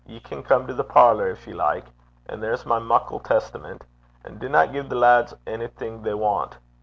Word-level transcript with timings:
Ye 0.07 0.19
can 0.19 0.41
come 0.41 0.61
benn 0.63 0.69
to 0.69 0.73
the 0.73 0.83
parlour 0.83 1.35
gin 1.35 1.49
ye 1.49 1.53
like. 1.53 1.85
An' 2.27 2.39
there's 2.39 2.65
my 2.65 2.79
muckle 2.79 3.19
Testament. 3.19 3.83
And 4.25 4.39
dinna 4.39 4.65
gie 4.67 4.79
the 4.81 4.95
lads 4.95 5.35
a' 5.45 5.67
thing 5.67 6.01
they 6.01 6.15
want. 6.15 6.57